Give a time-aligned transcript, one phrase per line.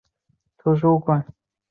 [0.03, 0.03] 国
[0.73, 1.33] 都定于尼尼微。